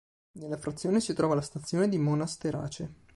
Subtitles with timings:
[0.39, 2.91] Nella frazione si trova la stazione di Monasterace.